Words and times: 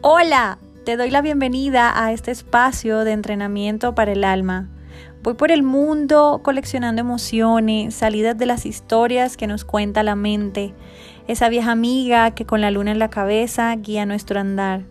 Hola, 0.00 0.58
te 0.84 0.96
doy 0.96 1.10
la 1.10 1.22
bienvenida 1.22 2.04
a 2.04 2.12
este 2.12 2.30
espacio 2.30 3.02
de 3.02 3.10
entrenamiento 3.10 3.96
para 3.96 4.12
el 4.12 4.22
alma. 4.22 4.68
Voy 5.24 5.34
por 5.34 5.50
el 5.50 5.64
mundo 5.64 6.40
coleccionando 6.44 7.00
emociones, 7.00 7.96
salidas 7.96 8.38
de 8.38 8.46
las 8.46 8.64
historias 8.64 9.36
que 9.36 9.48
nos 9.48 9.64
cuenta 9.64 10.04
la 10.04 10.14
mente, 10.14 10.72
esa 11.26 11.48
vieja 11.48 11.72
amiga 11.72 12.30
que 12.30 12.46
con 12.46 12.60
la 12.60 12.70
luna 12.70 12.92
en 12.92 13.00
la 13.00 13.10
cabeza 13.10 13.74
guía 13.74 14.06
nuestro 14.06 14.38
andar. 14.38 14.84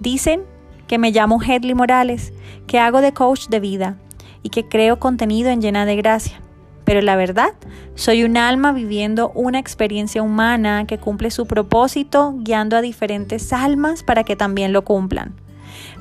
Dicen 0.00 0.42
que 0.88 0.98
me 0.98 1.12
llamo 1.12 1.40
Hedley 1.40 1.74
Morales, 1.74 2.32
que 2.66 2.80
hago 2.80 3.02
de 3.02 3.12
coach 3.12 3.46
de 3.46 3.60
vida 3.60 3.98
y 4.42 4.48
que 4.48 4.66
creo 4.66 4.98
contenido 4.98 5.50
en 5.50 5.60
llena 5.60 5.86
de 5.86 5.94
gracia. 5.94 6.40
Pero 6.84 7.00
la 7.00 7.16
verdad, 7.16 7.54
soy 7.94 8.24
un 8.24 8.36
alma 8.36 8.72
viviendo 8.72 9.30
una 9.34 9.58
experiencia 9.58 10.22
humana 10.22 10.86
que 10.86 10.98
cumple 10.98 11.30
su 11.30 11.46
propósito 11.46 12.34
guiando 12.38 12.76
a 12.76 12.82
diferentes 12.82 13.52
almas 13.52 14.02
para 14.02 14.24
que 14.24 14.36
también 14.36 14.72
lo 14.72 14.84
cumplan. 14.84 15.34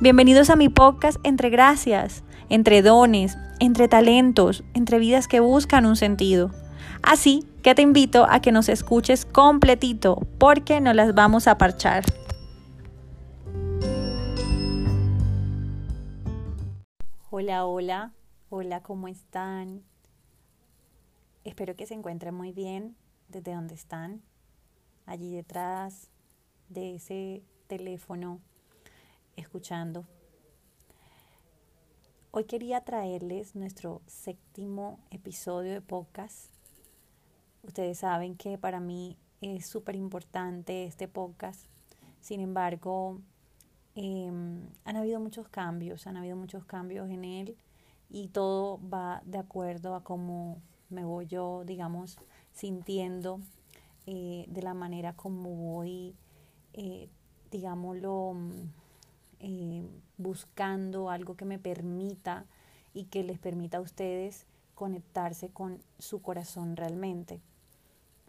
Bienvenidos 0.01 0.49
a 0.49 0.55
mi 0.55 0.69
podcast 0.69 1.19
Entre 1.23 1.49
Gracias, 1.49 2.23
entre 2.49 2.81
dones, 2.81 3.37
entre 3.59 3.87
talentos, 3.87 4.63
entre 4.73 4.99
vidas 4.99 5.27
que 5.27 5.39
buscan 5.39 5.85
un 5.85 5.95
sentido. 5.95 6.51
Así 7.01 7.47
que 7.61 7.75
te 7.75 7.81
invito 7.81 8.25
a 8.29 8.41
que 8.41 8.51
nos 8.51 8.67
escuches 8.67 9.25
completito 9.25 10.27
porque 10.37 10.81
nos 10.81 10.95
las 10.95 11.15
vamos 11.15 11.47
a 11.47 11.57
parchar. 11.57 12.03
Hola, 17.29 17.65
hola, 17.65 18.11
hola, 18.49 18.81
¿cómo 18.81 19.07
están? 19.07 19.81
Espero 21.43 21.75
que 21.75 21.85
se 21.85 21.93
encuentren 21.93 22.33
muy 22.33 22.53
bien 22.53 22.95
desde 23.27 23.53
donde 23.53 23.75
están, 23.75 24.21
allí 25.05 25.35
detrás 25.35 26.09
de 26.69 26.95
ese 26.95 27.43
teléfono, 27.67 28.39
escuchando. 29.35 30.05
Hoy 32.31 32.45
quería 32.45 32.79
traerles 32.85 33.55
nuestro 33.55 34.01
séptimo 34.07 34.99
episodio 35.11 35.73
de 35.73 35.81
podcast. 35.81 36.49
Ustedes 37.61 37.99
saben 37.99 38.37
que 38.37 38.57
para 38.57 38.79
mí 38.79 39.17
es 39.41 39.67
súper 39.67 39.97
importante 39.97 40.85
este 40.85 41.09
podcast. 41.09 41.65
Sin 42.21 42.39
embargo, 42.39 43.19
em, 43.95 44.61
han 44.85 44.95
habido 44.95 45.19
muchos 45.19 45.49
cambios, 45.49 46.07
han 46.07 46.15
habido 46.15 46.37
muchos 46.37 46.63
cambios 46.63 47.09
en 47.09 47.25
él 47.25 47.57
y 48.09 48.29
todo 48.29 48.79
va 48.89 49.21
de 49.25 49.39
acuerdo 49.39 49.93
a 49.93 50.05
cómo 50.05 50.61
me 50.93 51.03
voy 51.03 51.27
yo, 51.27 51.63
digamos, 51.65 52.17
sintiendo 52.53 53.39
eh, 54.05 54.45
de 54.47 54.61
la 54.61 54.73
manera 54.73 55.13
como 55.13 55.49
voy, 55.49 56.15
eh, 56.73 57.09
digámoslo, 57.51 58.33
mm, 58.35 58.69
eh, 59.39 59.87
buscando 60.17 61.09
algo 61.09 61.35
que 61.35 61.45
me 61.45 61.59
permita 61.59 62.45
y 62.93 63.05
que 63.05 63.23
les 63.23 63.39
permita 63.39 63.77
a 63.77 63.81
ustedes 63.81 64.45
conectarse 64.75 65.49
con 65.49 65.81
su 65.99 66.21
corazón 66.21 66.75
realmente. 66.75 67.41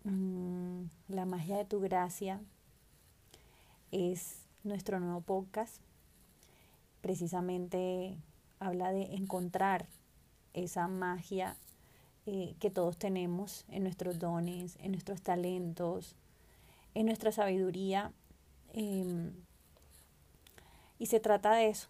Mm, 0.04 0.84
la 1.08 1.24
magia 1.24 1.56
de 1.56 1.64
tu 1.64 1.80
gracia 1.80 2.40
es 3.90 4.44
nuestro 4.64 5.00
nuevo 5.00 5.20
podcast. 5.20 5.80
Precisamente 7.00 8.16
habla 8.58 8.92
de 8.92 9.14
encontrar 9.14 9.86
esa 10.52 10.88
magia 10.88 11.56
eh, 12.26 12.54
que 12.58 12.70
todos 12.70 12.96
tenemos 12.96 13.64
en 13.68 13.82
nuestros 13.82 14.18
dones, 14.18 14.76
en 14.80 14.92
nuestros 14.92 15.20
talentos, 15.20 16.16
en 16.94 17.06
nuestra 17.06 17.32
sabiduría. 17.32 18.12
Em, 18.72 19.32
y 20.98 21.06
se 21.06 21.20
trata 21.20 21.52
de 21.54 21.68
eso. 21.68 21.88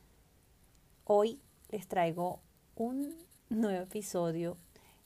Hoy 1.04 1.38
les 1.70 1.86
traigo 1.86 2.40
un 2.74 3.14
nuevo 3.48 3.84
episodio 3.84 4.56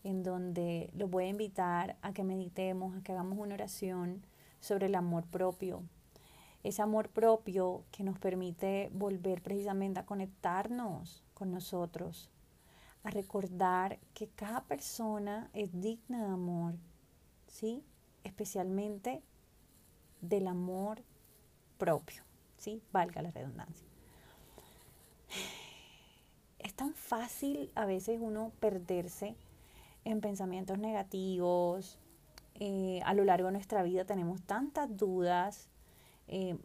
en 0.05 0.23
donde 0.23 0.91
los 0.95 1.11
voy 1.11 1.25
a 1.25 1.29
invitar 1.29 1.97
a 2.03 2.13
que 2.13 2.25
meditemos, 2.25 2.97
a 2.97 3.03
que 3.03 3.13
hagamos 3.13 3.39
una 3.39 3.55
oración 3.55 4.23
sobre 4.61 4.87
el 4.87 4.95
amor 4.95 5.27
propio. 5.27 5.83
Ese 6.63 6.83
amor 6.83 7.09
propio 7.11 7.85
que 7.91 8.03
nos 8.03 8.19
permite 8.19 8.91
volver 8.93 9.43
precisamente 9.43 10.01
a 10.01 10.07
conectarnos 10.07 11.23
con 11.35 11.53
nosotros, 11.53 12.31
a 13.05 13.11
recordar 13.11 13.99
que 14.15 14.29
cada 14.29 14.65
persona 14.65 15.51
es 15.53 15.81
digna 15.81 16.27
de 16.27 16.33
amor, 16.33 16.75
¿sí? 17.47 17.85
Especialmente 18.25 19.23
del 20.21 20.47
amor 20.47 21.03
propio, 21.79 22.23
¿sí? 22.57 22.83
Valga 22.93 23.23
la 23.23 23.31
redundancia. 23.31 23.87
Es 26.59 26.75
tan 26.75 26.93
fácil 26.95 27.71
a 27.75 27.87
veces 27.87 28.19
uno 28.21 28.53
perderse 28.61 29.37
en 30.05 30.21
pensamientos 30.21 30.79
negativos. 30.79 31.99
Eh, 32.57 33.01
a 33.05 33.15
lo 33.15 33.25
largo 33.25 33.47
de 33.47 33.53
nuestra 33.53 33.83
vida 33.83 34.05
tenemos 34.05 34.43
tantas 34.43 34.97
dudas. 34.97 35.69
Eh, 36.27 36.59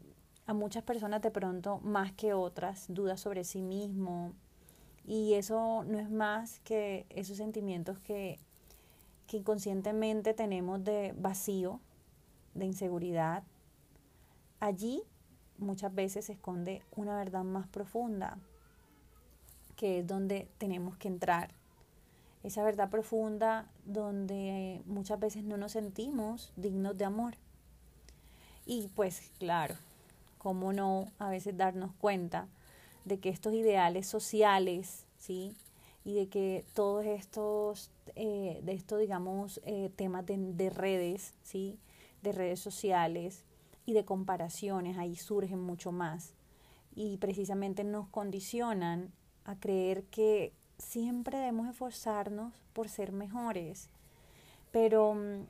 a 0.45 0.53
muchas 0.53 0.83
personas 0.83 1.21
de 1.21 1.31
pronto 1.31 1.79
más 1.79 2.11
que 2.11 2.33
otras, 2.33 2.85
dudas 2.89 3.21
sobre 3.21 3.43
sí 3.43 3.61
mismo, 3.61 4.33
y 5.05 5.33
eso 5.33 5.83
no 5.85 5.99
es 5.99 6.09
más 6.09 6.59
que 6.59 7.05
esos 7.09 7.37
sentimientos 7.37 7.99
que, 7.99 8.39
que 9.27 9.37
inconscientemente 9.37 10.33
tenemos 10.33 10.83
de 10.83 11.13
vacío, 11.17 11.79
de 12.53 12.65
inseguridad. 12.65 13.43
Allí 14.59 15.03
muchas 15.57 15.93
veces 15.93 16.25
se 16.25 16.33
esconde 16.33 16.83
una 16.95 17.17
verdad 17.17 17.43
más 17.43 17.67
profunda, 17.67 18.37
que 19.75 19.99
es 19.99 20.07
donde 20.07 20.47
tenemos 20.57 20.95
que 20.97 21.09
entrar. 21.09 21.51
Esa 22.43 22.63
verdad 22.63 22.89
profunda 22.89 23.67
donde 23.85 24.81
muchas 24.85 25.19
veces 25.19 25.43
no 25.43 25.57
nos 25.57 25.73
sentimos 25.73 26.51
dignos 26.55 26.97
de 26.97 27.05
amor. 27.05 27.35
Y 28.65 28.89
pues 28.95 29.31
claro, 29.39 29.75
¿cómo 30.37 30.71
no 30.71 31.07
a 31.19 31.29
veces 31.29 31.57
darnos 31.57 31.91
cuenta 31.93 32.47
de 33.05 33.19
que 33.19 33.29
estos 33.29 33.53
ideales 33.53 34.07
sociales, 34.07 35.05
¿sí? 35.17 35.55
Y 36.05 36.15
de 36.15 36.27
que 36.27 36.65
todos 36.73 37.05
estos, 37.05 37.91
eh, 38.15 38.59
de 38.63 38.73
estos, 38.73 38.99
digamos, 38.99 39.61
eh, 39.65 39.89
temas 39.95 40.25
de, 40.25 40.37
de, 40.37 40.69
redes, 40.69 41.33
¿sí? 41.43 41.79
De 42.21 42.31
redes 42.31 42.59
sociales 42.59 43.43
y 43.85 43.93
de 43.93 44.05
comparaciones, 44.05 44.97
ahí 44.97 45.15
surgen 45.15 45.61
mucho 45.61 45.91
más. 45.91 46.33
Y 46.95 47.17
precisamente 47.17 47.83
nos 47.83 48.07
condicionan 48.09 49.11
a 49.45 49.55
creer 49.55 50.03
que 50.05 50.53
siempre 50.77 51.37
debemos 51.37 51.67
esforzarnos 51.67 52.53
por 52.73 52.89
ser 52.89 53.11
mejores. 53.11 53.89
Pero 54.71 55.13
mm, 55.13 55.45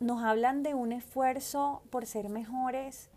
nos 0.00 0.22
hablan 0.22 0.62
de 0.62 0.74
un 0.74 0.92
esfuerzo 0.92 1.82
por 1.90 2.06
ser 2.06 2.28
mejores 2.28 3.08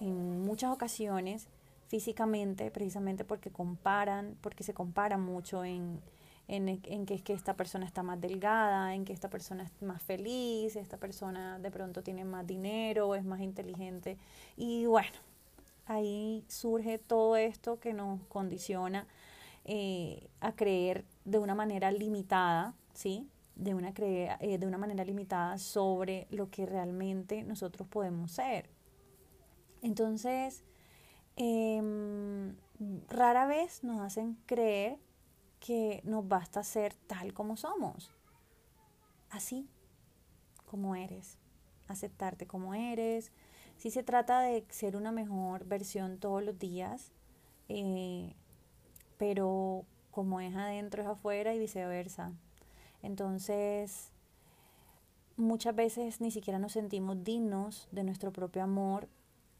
en 0.00 0.42
muchas 0.44 0.72
ocasiones 0.72 1.48
físicamente, 1.88 2.70
precisamente 2.70 3.24
porque 3.24 3.50
comparan, 3.50 4.36
porque 4.40 4.64
se 4.64 4.74
compara 4.74 5.18
mucho 5.18 5.64
en, 5.64 6.00
en, 6.48 7.06
que 7.06 7.14
es 7.14 7.22
que 7.22 7.32
esta 7.32 7.54
persona 7.54 7.86
está 7.86 8.02
más 8.02 8.20
delgada, 8.20 8.94
en 8.94 9.04
que 9.04 9.12
esta 9.12 9.30
persona 9.30 9.64
es 9.64 9.82
más 9.82 10.02
feliz, 10.02 10.76
esta 10.76 10.96
persona 10.96 11.58
de 11.58 11.70
pronto 11.70 12.02
tiene 12.02 12.24
más 12.24 12.46
dinero, 12.46 13.14
es 13.14 13.24
más 13.24 13.40
inteligente. 13.40 14.16
Y 14.56 14.86
bueno, 14.86 15.16
ahí 15.86 16.44
surge 16.48 16.98
todo 16.98 17.36
esto 17.36 17.78
que 17.80 17.92
nos 17.92 18.20
condiciona 18.26 19.06
eh, 19.64 20.28
a 20.40 20.52
creer 20.52 21.04
de 21.24 21.38
una 21.38 21.54
manera 21.54 21.90
limitada, 21.90 22.74
¿sí? 22.94 23.28
De 23.56 23.74
una, 23.74 23.92
eh, 23.96 24.58
de 24.58 24.66
una 24.66 24.78
manera 24.78 25.04
limitada 25.04 25.58
sobre 25.58 26.26
lo 26.30 26.50
que 26.50 26.66
realmente 26.66 27.42
nosotros 27.42 27.88
podemos 27.88 28.32
ser. 28.32 28.68
Entonces, 29.82 30.62
Em, 31.36 32.56
rara 33.08 33.46
vez 33.46 33.84
nos 33.84 34.00
hacen 34.00 34.38
creer 34.46 34.98
que 35.60 36.00
nos 36.04 36.26
basta 36.26 36.62
ser 36.62 36.94
tal 37.06 37.34
como 37.34 37.56
somos, 37.56 38.10
así 39.30 39.68
como 40.64 40.96
eres, 40.96 41.38
aceptarte 41.88 42.46
como 42.46 42.74
eres. 42.74 43.32
Si 43.76 43.90
se 43.90 44.02
trata 44.02 44.40
de 44.40 44.64
ser 44.70 44.96
una 44.96 45.12
mejor 45.12 45.66
versión 45.66 46.18
todos 46.18 46.42
los 46.42 46.58
días, 46.58 47.12
eh, 47.68 48.34
pero 49.18 49.84
como 50.10 50.40
es 50.40 50.54
adentro 50.56 51.02
es 51.02 51.08
afuera 51.08 51.54
y 51.54 51.58
viceversa. 51.58 52.32
Entonces, 53.02 54.10
muchas 55.36 55.74
veces 55.74 56.20
ni 56.20 56.30
siquiera 56.30 56.58
nos 56.58 56.72
sentimos 56.72 57.22
dignos 57.22 57.88
de 57.92 58.04
nuestro 58.04 58.32
propio 58.32 58.62
amor 58.62 59.08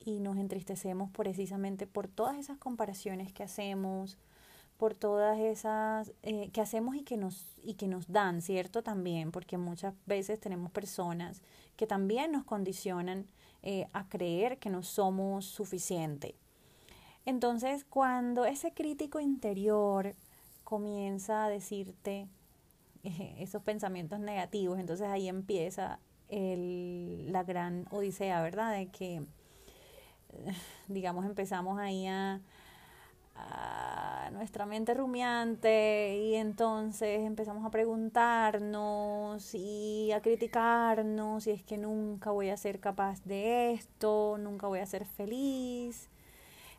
y 0.07 0.21
nos 0.21 0.39
entristecemos 0.39 1.11
precisamente 1.11 1.87
por 1.87 2.07
todas 2.07 2.39
esas 2.39 2.57
comparaciones 2.59 3.33
que 3.33 3.43
hacemos, 3.43 4.17
por 4.79 4.95
todas 4.95 5.39
esas 5.41 6.13
eh, 6.23 6.49
que 6.51 6.61
hacemos 6.61 6.95
y 6.95 7.03
que 7.03 7.17
nos 7.17 7.45
y 7.63 7.75
que 7.75 7.89
nos 7.89 8.07
dan, 8.11 8.41
¿cierto? 8.41 8.83
También, 8.83 9.33
porque 9.33 9.59
muchas 9.59 9.95
veces 10.07 10.39
tenemos 10.39 10.71
personas 10.71 11.43
que 11.77 11.89
también 11.89 12.31
nos 12.31 12.45
condicionan 12.45 13.27
eh, 13.63 13.89
a 13.93 14.09
creer 14.09 14.59
que 14.59 14.71
no 14.71 14.85
somos 14.85 15.45
suficiente. 15.45 16.37
Entonces, 17.25 17.85
cuando 17.85 18.45
ese 18.45 18.73
crítico 18.73 19.19
interior 19.19 20.15
comienza 20.63 21.47
a 21.47 21.49
decirte 21.49 22.29
esos 23.03 23.61
pensamientos 23.63 24.21
negativos, 24.21 24.79
entonces 24.79 25.09
ahí 25.09 25.29
empieza 25.29 25.99
el, 26.29 27.33
la 27.33 27.43
gran 27.43 27.89
odisea, 27.91 28.41
¿verdad? 28.41 28.73
De 28.73 28.87
que, 28.87 29.27
digamos, 30.89 31.25
empezamos 31.25 31.79
ahí 31.79 32.07
a 32.07 32.41
nuestra 34.33 34.67
mente 34.67 34.95
rumiante 34.95 36.17
y 36.19 36.35
entonces 36.35 37.21
empezamos 37.21 37.65
a 37.65 37.71
preguntarnos 37.71 39.55
y 39.55 40.13
a 40.13 40.21
criticarnos 40.21 41.45
si 41.45 41.51
es 41.53 41.63
que 41.63 41.79
nunca 41.79 42.31
voy 42.31 42.51
a 42.51 42.57
ser 42.57 42.81
capaz 42.81 43.23
de 43.25 43.73
esto, 43.73 44.37
nunca 44.39 44.67
voy 44.67 44.81
a 44.81 44.87
ser 44.87 45.05
feliz, 45.05 46.09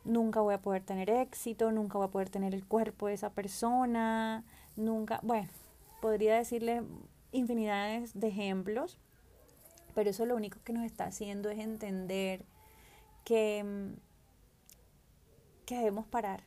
nunca 0.04 0.40
voy 0.40 0.54
a 0.54 0.62
poder 0.62 0.82
tener 0.82 1.10
éxito, 1.10 1.72
nunca 1.72 1.98
voy 1.98 2.06
a 2.06 2.10
poder 2.10 2.30
tener 2.30 2.54
el 2.54 2.64
cuerpo 2.64 3.08
de 3.08 3.14
esa 3.14 3.30
persona, 3.30 4.44
nunca, 4.76 5.20
bueno, 5.22 5.48
podría 6.00 6.36
decirle 6.36 6.82
infinidades 7.32 8.18
de 8.18 8.28
ejemplos, 8.28 8.98
pero 9.94 10.10
eso 10.10 10.26
lo 10.26 10.36
único 10.36 10.58
que 10.64 10.72
nos 10.72 10.84
está 10.84 11.06
haciendo 11.06 11.50
es 11.50 11.58
entender 11.58 12.44
que, 13.28 13.62
que 15.66 15.76
debemos 15.76 16.06
parar 16.06 16.42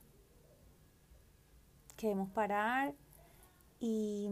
que 1.96 2.08
debemos 2.08 2.32
parar 2.32 2.96
y, 3.80 4.28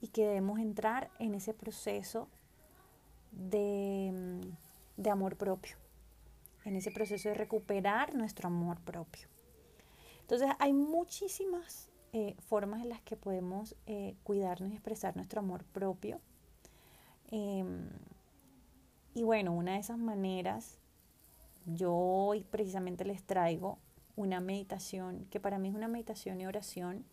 y, 0.00 0.08
que 0.08 0.26
debemos 0.26 0.58
entrar 0.58 1.08
en 1.20 1.36
ese 1.36 1.54
proceso 1.54 2.26
de, 3.30 4.40
de 4.96 5.10
amor 5.10 5.36
propio, 5.36 5.76
en 6.64 6.74
ese 6.74 6.90
proceso 6.90 7.28
de 7.28 7.36
recuperar 7.36 8.16
nuestro 8.16 8.48
amor 8.48 8.80
propio. 8.80 9.28
Entonces 10.22 10.48
hay 10.58 10.72
muchísimas 10.72 11.90
eh, 12.12 12.34
formas 12.40 12.82
en 12.82 12.88
las 12.88 13.02
que 13.02 13.14
podemos 13.14 13.76
eh, 13.86 14.16
cuidarnos 14.24 14.72
y 14.72 14.74
expresar 14.74 15.14
nuestro 15.14 15.38
amor 15.38 15.62
propio. 15.62 16.20
Em, 17.30 17.88
y 19.14 19.22
bueno, 19.22 19.52
una 19.52 19.74
de 19.74 19.78
esas 19.78 19.98
maneras, 19.98 20.79
yo 21.66 21.94
hoy 21.94 22.44
precisamente 22.50 23.04
les 23.04 23.22
traigo 23.22 23.78
una 24.16 24.40
meditación, 24.40 25.26
que 25.30 25.40
para 25.40 25.58
mí 25.58 25.68
es 25.68 25.74
una 25.74 25.88
meditación 25.88 26.40
y 26.40 26.46
oración, 26.46 27.04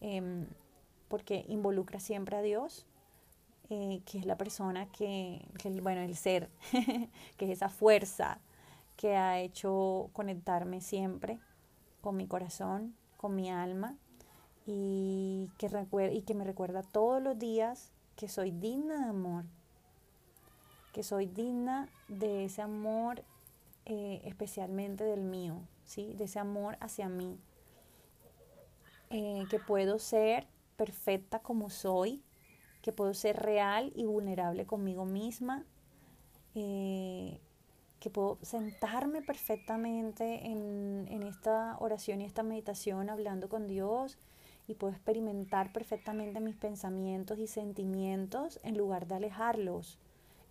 em, 0.00 0.46
porque 1.08 1.44
involucra 1.48 2.00
siempre 2.00 2.36
a 2.36 2.42
Dios, 2.42 2.86
eh, 3.68 4.02
que 4.04 4.18
es 4.18 4.26
la 4.26 4.36
persona 4.36 4.86
que, 4.86 5.44
bueno, 5.82 6.00
el 6.00 6.16
ser, 6.16 6.50
que 7.36 7.44
es 7.44 7.50
esa 7.50 7.68
fuerza 7.68 8.40
que 8.96 9.16
ha 9.16 9.38
hecho 9.40 10.10
conectarme 10.12 10.80
siempre 10.80 11.38
con 12.00 12.16
mi 12.16 12.26
corazón, 12.26 12.94
con 13.16 13.34
mi 13.34 13.50
alma, 13.50 13.96
y 14.66 15.50
que, 15.58 15.68
y 16.12 16.22
que 16.22 16.34
me 16.34 16.44
recuerda 16.44 16.82
todos 16.82 17.22
los 17.22 17.38
días 17.38 17.92
que 18.16 18.28
soy 18.28 18.50
digna 18.50 19.04
de 19.04 19.10
amor, 19.10 19.44
que 20.92 21.02
soy 21.02 21.26
digna 21.26 21.88
de 22.08 22.44
ese 22.44 22.62
amor 22.62 23.22
eh, 23.92 24.22
especialmente 24.24 25.02
del 25.02 25.22
mío, 25.22 25.62
¿sí? 25.84 26.14
de 26.14 26.26
ese 26.26 26.38
amor 26.38 26.76
hacia 26.78 27.08
mí, 27.08 27.40
eh, 29.10 29.42
que 29.50 29.58
puedo 29.58 29.98
ser 29.98 30.46
perfecta 30.76 31.40
como 31.40 31.70
soy, 31.70 32.22
que 32.82 32.92
puedo 32.92 33.14
ser 33.14 33.36
real 33.42 33.90
y 33.96 34.04
vulnerable 34.04 34.64
conmigo 34.64 35.06
misma, 35.06 35.64
eh, 36.54 37.40
que 37.98 38.10
puedo 38.10 38.38
sentarme 38.42 39.22
perfectamente 39.22 40.46
en, 40.46 41.08
en 41.10 41.24
esta 41.24 41.76
oración 41.80 42.20
y 42.20 42.26
esta 42.26 42.44
meditación 42.44 43.10
hablando 43.10 43.48
con 43.48 43.66
Dios 43.66 44.18
y 44.68 44.74
puedo 44.74 44.92
experimentar 44.92 45.72
perfectamente 45.72 46.38
mis 46.38 46.54
pensamientos 46.54 47.40
y 47.40 47.48
sentimientos 47.48 48.60
en 48.62 48.78
lugar 48.78 49.08
de 49.08 49.16
alejarlos. 49.16 49.98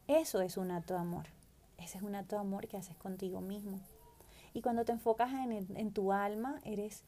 Eso 0.10 0.42
es 0.42 0.58
un 0.58 0.72
acto 0.72 0.96
de 0.96 1.00
amor. 1.00 1.39
Ese 1.82 1.98
es 1.98 2.04
un 2.04 2.16
acto 2.16 2.36
de 2.36 2.42
amor 2.42 2.68
que 2.68 2.78
haces 2.78 2.96
contigo 2.98 3.42
mismo. 3.42 3.80
Y 4.54 4.62
cuando 4.62 4.86
te 4.86 4.92
enfocas 4.92 5.32
en, 5.34 5.92
tu 5.92 6.12
alma, 6.12 6.60
eres 6.64 7.04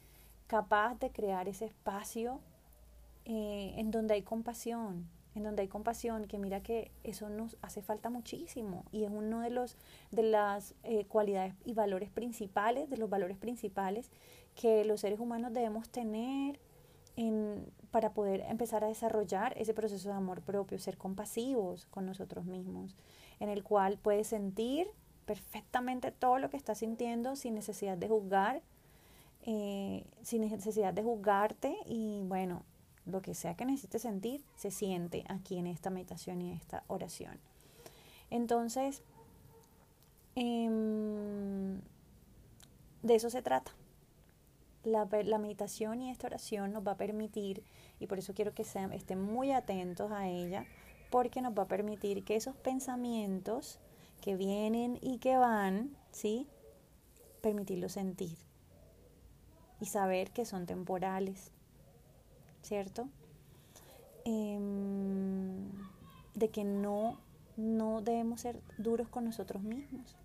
capaz 0.47 0.95
de 0.95 1.11
crear 1.11 1.47
ese 1.47 1.65
espacio 1.65 2.39
eh, 3.25 3.73
en 3.77 3.91
donde 3.91 4.13
hay 4.13 4.21
compasión, 4.21 5.07
en 5.33 5.43
donde 5.43 5.63
hay 5.63 5.67
compasión, 5.67 6.25
que 6.27 6.37
mira 6.37 6.61
que 6.61 6.91
eso 7.03 7.29
nos 7.29 7.57
hace 7.61 7.81
falta 7.81 8.09
muchísimo 8.09 8.85
y 8.91 9.05
es 9.05 9.11
uno 9.11 9.39
de 9.39 9.49
los 9.49 9.77
de 10.11 10.23
las 10.23 10.75
eh, 10.83 11.05
cualidades 11.05 11.53
y 11.65 11.73
valores 11.73 12.09
principales, 12.09 12.89
de 12.89 12.97
los 12.97 13.09
valores 13.09 13.37
principales 13.37 14.11
que 14.55 14.83
los 14.85 15.01
seres 15.01 15.19
humanos 15.19 15.53
debemos 15.53 15.89
tener 15.89 16.59
en, 17.15 17.65
para 17.91 18.13
poder 18.13 18.41
empezar 18.41 18.83
a 18.83 18.87
desarrollar 18.87 19.53
ese 19.57 19.73
proceso 19.73 20.09
de 20.09 20.15
amor 20.15 20.41
propio, 20.41 20.79
ser 20.79 20.97
compasivos 20.97 21.85
con 21.87 22.05
nosotros 22.05 22.45
mismos, 22.45 22.95
en 23.41 23.49
el 23.49 23.63
cual 23.63 23.97
puedes 23.97 24.27
sentir 24.27 24.87
perfectamente 25.25 26.11
todo 26.11 26.37
lo 26.37 26.49
que 26.49 26.57
estás 26.57 26.77
sintiendo 26.77 27.35
sin 27.35 27.55
necesidad 27.55 27.97
de 27.97 28.07
juzgar, 28.07 28.61
eh, 29.43 30.05
sin 30.21 30.41
necesidad 30.41 30.93
de 30.93 31.01
juzgarte 31.01 31.75
y 31.87 32.21
bueno, 32.27 32.63
lo 33.07 33.23
que 33.23 33.33
sea 33.33 33.55
que 33.55 33.65
necesites 33.65 34.03
sentir, 34.03 34.43
se 34.55 34.69
siente 34.69 35.25
aquí 35.27 35.57
en 35.57 35.65
esta 35.65 35.89
meditación 35.89 36.39
y 36.41 36.51
en 36.51 36.57
esta 36.57 36.83
oración. 36.87 37.39
Entonces, 38.29 39.01
em, 40.35 41.81
de 43.01 43.15
eso 43.15 43.31
se 43.31 43.41
trata. 43.41 43.71
La, 44.83 45.07
la, 45.23 45.37
meditación 45.39 46.01
y 46.01 46.11
esta 46.11 46.27
oración 46.27 46.73
nos 46.73 46.85
va 46.85 46.91
a 46.93 46.97
permitir, 46.97 47.63
y 47.99 48.05
por 48.05 48.19
eso 48.19 48.35
quiero 48.35 48.53
que 48.53 48.63
sean, 48.63 48.93
estén 48.93 49.19
muy 49.19 49.51
atentos 49.51 50.11
a 50.11 50.27
ella, 50.27 50.65
porque 51.11 51.41
nos 51.41 51.53
va 51.55 51.63
a 51.63 51.67
permitir 51.67 52.23
que 52.23 52.35
esos 52.35 52.55
pensamientos 52.55 53.77
que 54.21 54.35
vienen 54.35 54.97
y 55.01 55.19
que 55.19 55.37
van, 55.37 55.95
¿sí? 56.11 56.47
Permitirlos 57.41 57.91
sentir 57.91 58.37
y 59.81 59.87
saber 59.87 60.31
que 60.31 60.45
son 60.45 60.65
temporales, 60.65 61.51
¿cierto? 62.61 63.09
Em, 64.25 65.69
de 66.35 66.49
que 66.49 66.63
no, 66.63 67.17
no 67.57 68.01
debemos 68.01 68.41
ser 68.41 68.61
duros 68.77 69.09
con 69.09 69.25
nosotros 69.25 69.63
mismos. 69.63 70.15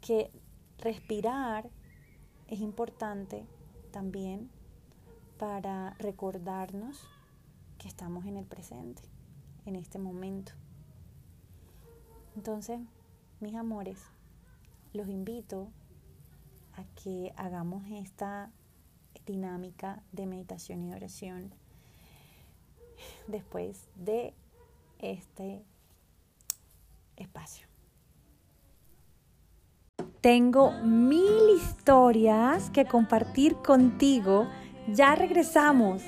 Que 0.00 0.30
respirar 0.78 1.68
es 2.46 2.60
importante 2.60 3.46
también 3.90 4.50
para 5.38 5.94
recordarnos 5.98 7.08
que 7.84 7.88
estamos 7.88 8.24
en 8.24 8.38
el 8.38 8.46
presente, 8.46 9.02
en 9.66 9.76
este 9.76 9.98
momento. 9.98 10.52
Entonces, 12.34 12.80
mis 13.40 13.54
amores, 13.54 13.98
los 14.94 15.06
invito 15.06 15.68
a 16.72 16.84
que 16.94 17.34
hagamos 17.36 17.84
esta 17.90 18.50
dinámica 19.26 20.02
de 20.12 20.24
meditación 20.24 20.82
y 20.82 20.94
oración 20.94 21.52
después 23.26 23.86
de 23.96 24.32
este 24.98 25.62
espacio. 27.16 27.66
Tengo 30.22 30.70
mil 30.80 31.50
historias 31.54 32.70
que 32.70 32.86
compartir 32.86 33.56
contigo. 33.56 34.48
Ya 34.88 35.14
regresamos. 35.14 36.02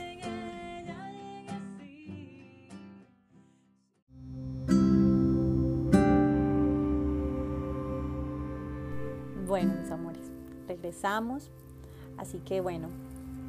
Así 12.17 12.38
que 12.38 12.61
bueno, 12.61 12.88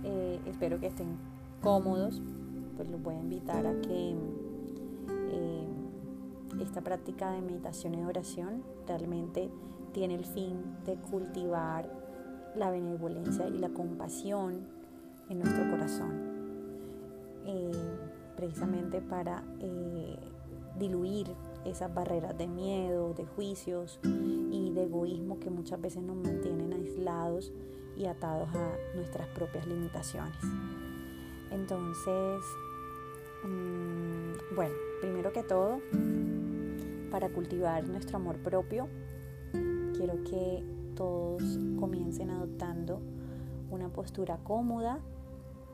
eh, 0.04 0.40
espero 0.46 0.80
que 0.80 0.88
estén 0.88 1.18
cómodos. 1.62 2.22
Pues 2.76 2.90
los 2.90 3.02
voy 3.02 3.16
a 3.16 3.20
invitar 3.20 3.66
a 3.66 3.74
que 3.82 4.16
eh, 5.10 5.68
esta 6.62 6.82
práctica 6.82 7.32
de 7.32 7.42
meditación 7.42 7.96
y 7.96 8.04
oración 8.04 8.64
realmente 8.88 9.50
tiene 9.94 10.16
el 10.16 10.26
fin 10.26 10.62
de 10.86 10.96
cultivar 10.96 11.90
la 12.56 12.70
benevolencia 12.70 13.48
y 13.48 13.58
la 13.58 13.70
compasión 13.70 14.68
en 15.30 15.40
nuestro 15.40 15.70
corazón. 15.72 16.38
Eh, 17.46 17.72
precisamente 18.36 19.02
para 19.02 19.42
diluir 20.78 21.28
esas 21.66 21.92
barreras 21.92 22.38
de 22.38 22.46
miedo, 22.46 23.16
de 23.16 23.26
juicios 23.26 24.00
y 24.52 24.72
de 24.72 24.84
egoísmo 24.84 25.40
que 25.40 25.50
muchas 25.50 25.82
veces 25.82 26.04
nos 26.04 26.16
mantienen 26.16 26.74
aislados 26.74 27.52
y 27.98 28.06
atados 28.06 28.50
a 28.54 28.72
nuestras 28.96 29.28
propias 29.30 29.68
limitaciones. 29.68 30.38
Entonces, 31.52 32.42
mm, 33.44 34.56
bueno, 34.56 34.76
primero 35.02 35.32
que 35.32 35.44
todo, 35.44 35.80
para 37.10 37.30
cultivar 37.30 37.88
nuestro 37.88 38.18
amor 38.18 38.38
propio, 38.38 38.88
quiero 39.96 40.24
que 40.24 40.64
todos 40.96 41.42
comiencen 41.80 42.30
adoptando 42.30 43.02
una 43.70 43.90
postura 43.90 44.38
cómoda, 44.44 45.00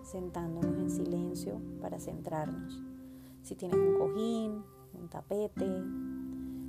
sentándonos 0.04 0.78
en 0.78 0.90
silencio 0.90 1.62
para 1.82 2.00
centrarnos. 2.00 2.82
Si 3.42 3.56
tienes 3.56 3.78
un 3.78 3.98
cojín, 3.98 4.64
un 4.94 5.10
tapete, 5.10 5.68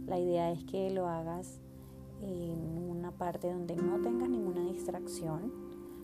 la 0.06 0.18
idea 0.18 0.50
es 0.50 0.64
que 0.64 0.90
lo 0.90 1.08
hagas 1.08 1.60
en 2.22 2.88
una 2.90 3.10
parte 3.10 3.52
donde 3.52 3.76
no 3.76 4.00
tengas 4.00 4.28
ninguna 4.28 4.62
distracción, 4.62 5.52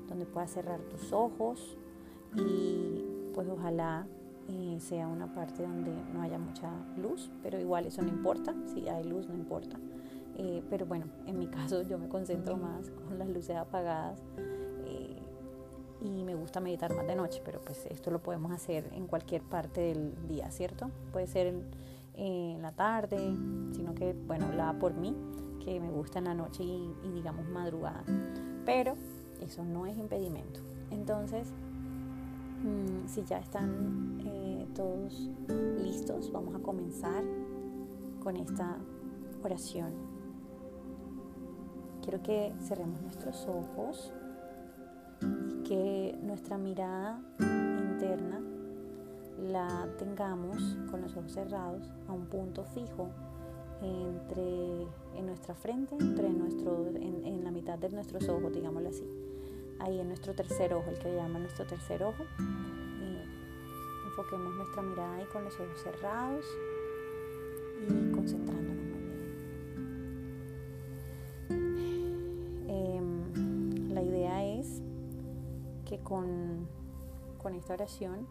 donde 0.09 0.26
puedas 0.26 0.50
cerrar 0.50 0.81
tus 0.81 1.12
ojos 1.12 1.76
y 2.37 3.05
pues 3.35 3.49
ojalá 3.49 4.07
eh, 4.49 4.79
sea 4.81 5.07
una 5.07 5.33
parte 5.33 5.62
donde 5.62 5.93
no 6.12 6.23
haya 6.23 6.38
mucha 6.38 6.71
luz, 6.97 7.31
pero 7.43 7.61
igual 7.61 7.87
eso 7.87 8.02
no 8.02 8.09
importa, 8.09 8.55
si 8.67 8.88
hay 8.88 9.05
luz 9.05 9.29
no 9.29 9.35
importa. 9.35 9.79
Eh, 10.37 10.62
pero 10.69 10.87
bueno, 10.87 11.07
en 11.26 11.38
mi 11.38 11.47
caso 11.49 11.83
yo 11.83 11.99
me 11.99 12.09
concentro 12.09 12.57
más 12.57 12.90
con 12.90 13.19
las 13.19 13.29
luces 13.29 13.57
apagadas 13.57 14.21
eh, 14.87 15.17
y 16.00 16.25
me 16.25 16.35
gusta 16.35 16.61
meditar 16.61 16.95
más 16.95 17.07
de 17.07 17.14
noche, 17.14 17.43
pero 17.45 17.61
pues 17.61 17.87
esto 17.87 18.11
lo 18.11 18.21
podemos 18.21 18.50
hacer 18.50 18.90
en 18.93 19.07
cualquier 19.07 19.43
parte 19.43 19.81
del 19.81 20.14
día, 20.26 20.50
¿cierto? 20.50 20.90
Puede 21.12 21.26
ser 21.26 21.55
en, 22.14 22.61
la 22.61 22.73
tarde, 22.73 23.17
sino 23.73 23.95
que, 23.95 24.12
bueno, 24.26 24.47
hablaba 24.47 24.79
por 24.79 24.93
mí, 24.93 25.17
que 25.64 25.79
me 25.79 25.90
gusta 25.90 26.19
en 26.19 26.25
la 26.25 26.35
noche 26.35 26.64
y, 26.64 26.93
digamos 27.12 27.49
madrugada. 27.49 28.05
Pero 28.64 28.95
eso 29.40 29.64
no 29.64 29.87
es 29.87 29.97
impedimento. 29.97 30.61
Entonces, 30.90 31.52
mm, 32.62 33.07
si 33.07 33.25
ya 33.25 33.38
están 33.38 34.21
eh, 34.25 34.67
todos 34.75 35.31
listos, 35.83 36.33
vamos 36.33 36.55
a 36.55 36.59
comenzar 36.59 37.23
con 38.23 38.37
esta 38.37 38.79
oración. 39.43 39.93
Quiero 42.02 42.23
que 42.23 42.52
cerremos 42.61 43.00
nuestros 43.02 43.47
ojos 43.47 44.12
y 45.23 45.62
que 45.62 46.19
nuestra 46.23 46.59
mirada 46.59 47.21
interna 47.38 48.40
la 49.38 49.88
tengamos 49.99 50.76
con 50.90 51.02
los 51.02 51.17
ojos 51.17 51.33
cerrados 51.33 51.90
a 52.09 52.12
un 52.12 52.26
punto 52.26 52.64
fijo 52.64 53.11
entre 53.82 54.82
en 55.16 55.26
nuestra 55.26 55.54
frente, 55.54 55.96
entre 55.99 56.28
nuestro, 56.30 56.87
en, 56.88 57.44
la 57.44 57.50
mitad 57.50 57.78
de 57.78 57.88
nuestros 57.90 58.28
ojos, 58.28 58.52
digámoslo 58.52 58.88
así. 58.88 59.04
Ahí 59.78 59.99
en 59.99 60.08
nuestro 60.08 60.34
tercer 60.34 60.75
ojo, 60.75 60.90
el 60.90 60.99
que 60.99 61.14
llama 61.14 61.38
nuestro 61.38 61.66
tercer 61.66 62.02
ojo. 62.02 62.25
enfoquemos 64.06 64.54
nuestra 64.54 64.82
mirada 64.82 65.14
ahí 65.16 65.25
con 65.32 65.44
los 65.44 65.54
ojos 65.54 65.80
cerrados 65.82 66.44
y 67.88 68.12
concentrándonos 68.12 68.84
muy 68.84 69.00
bien. 69.00 69.20
Em, 72.68 73.90
la 73.94 74.02
idea 74.02 74.58
es 74.58 74.82
que 75.87 75.99
con, 76.00 76.68
con 77.42 77.54
esta 77.54 77.75
oración 77.75 78.26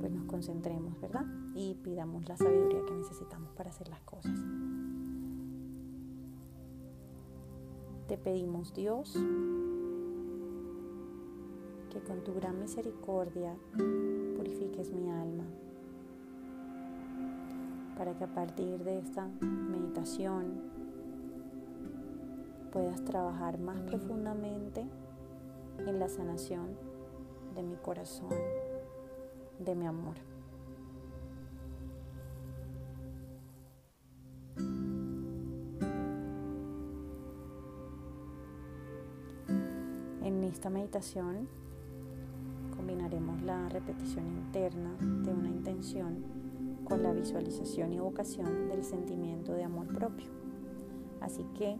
pues 0.00 0.12
nos 0.12 0.24
concentremos, 0.26 1.00
¿verdad? 1.00 1.24
Y 1.54 1.74
pidamos 1.82 2.28
la 2.28 2.36
sabiduría 2.36 2.84
que 2.86 2.94
necesitamos 2.94 3.50
para 3.52 3.70
hacer 3.70 3.88
las 3.88 4.00
cosas. 4.02 4.38
Te 8.06 8.16
pedimos, 8.16 8.72
Dios, 8.72 9.12
que 11.90 12.00
con 12.00 12.22
tu 12.24 12.32
gran 12.34 12.58
misericordia 12.58 13.56
purifiques 14.36 14.92
mi 14.92 15.10
alma, 15.10 15.44
para 17.98 18.16
que 18.16 18.24
a 18.24 18.34
partir 18.34 18.82
de 18.84 18.98
esta 18.98 19.26
meditación 19.42 20.62
puedas 22.72 23.04
trabajar 23.04 23.58
más 23.58 23.80
profundamente 23.80 24.86
en 25.86 25.98
la 25.98 26.08
sanación 26.08 26.87
de 27.54 27.62
mi 27.62 27.76
corazón 27.76 28.30
de 29.58 29.74
mi 29.74 29.86
amor. 29.86 30.14
En 40.22 40.44
esta 40.44 40.70
meditación 40.70 41.48
combinaremos 42.76 43.42
la 43.42 43.68
repetición 43.68 44.26
interna 44.26 44.94
de 45.00 45.32
una 45.32 45.48
intención 45.48 46.22
con 46.84 47.02
la 47.02 47.12
visualización 47.12 47.92
y 47.92 47.96
evocación 47.96 48.68
del 48.68 48.84
sentimiento 48.84 49.52
de 49.52 49.64
amor 49.64 49.86
propio. 49.88 50.28
Así 51.20 51.44
que 51.56 51.76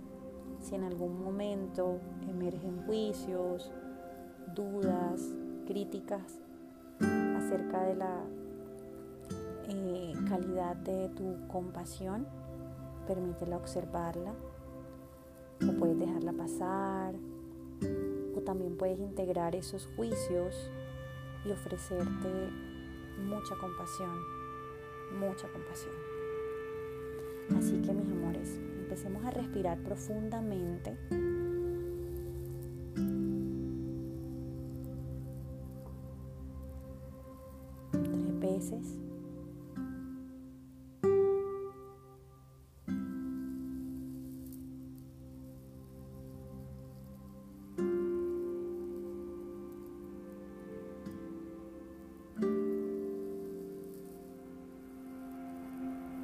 si 0.60 0.74
en 0.74 0.84
algún 0.84 1.22
momento 1.22 2.00
emergen 2.28 2.82
juicios, 2.86 3.70
dudas, 4.54 5.34
críticas 5.68 6.40
acerca 7.36 7.82
de 7.82 7.94
la 7.94 8.24
eh, 9.68 10.14
calidad 10.26 10.74
de 10.76 11.10
tu 11.10 11.46
compasión, 11.46 12.26
permítela 13.06 13.58
observarla. 13.58 14.32
O 15.68 15.72
puedes 15.78 15.98
dejarla 15.98 16.32
pasar. 16.32 17.14
O 18.34 18.40
también 18.40 18.78
puedes 18.78 18.98
integrar 18.98 19.54
esos 19.54 19.86
juicios 19.94 20.70
y 21.44 21.50
ofrecerte 21.50 22.50
mucha 23.26 23.54
compasión, 23.60 24.16
mucha 25.20 25.48
compasión. 25.48 25.94
Así 27.58 27.82
que 27.82 27.92
mis 27.92 28.10
amores, 28.10 28.58
empecemos 28.78 29.22
a 29.26 29.30
respirar 29.32 29.78
profundamente 29.82 30.96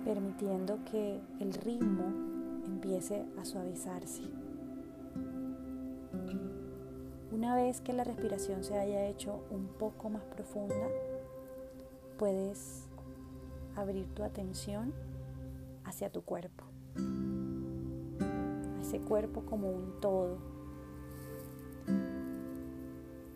permitiendo 0.05 0.79
que 0.91 1.21
el 1.41 1.55
ritmo 1.55 2.05
empiece 2.67 3.25
a 3.41 3.45
suavizarse. 3.45 4.23
Una 7.33 7.57
vez 7.57 7.81
que 7.81 7.93
la 7.93 8.05
respiración 8.05 8.63
se 8.63 8.79
haya 8.79 9.07
hecho 9.07 9.45
un 9.51 9.67
poco 9.67 10.11
más 10.11 10.23
profunda, 10.25 10.87
puedes 12.25 12.89
abrir 13.77 14.07
tu 14.15 14.23
atención 14.23 14.95
hacia 15.85 16.11
tu 16.11 16.23
cuerpo, 16.23 16.65
a 16.97 18.81
ese 18.81 18.99
cuerpo 19.01 19.43
como 19.43 19.69
un 19.71 20.01
todo, 20.01 20.39